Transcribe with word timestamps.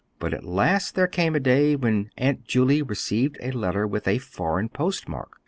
But 0.17 0.33
at 0.33 0.43
last 0.43 0.95
there 0.95 1.05
came 1.05 1.35
a 1.35 1.39
day 1.39 1.75
when 1.75 2.09
Aunt 2.17 2.43
Julie 2.47 2.81
received 2.81 3.37
a 3.39 3.51
letter 3.51 3.85
with 3.85 4.07
a 4.07 4.17
foreign 4.17 4.67
postmark. 4.67 5.33